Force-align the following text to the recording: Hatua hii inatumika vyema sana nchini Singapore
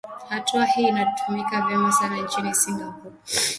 Hatua 0.29 0.65
hii 0.65 0.87
inatumika 0.87 1.61
vyema 1.61 1.91
sana 1.91 2.17
nchini 2.17 2.55
Singapore 2.55 3.13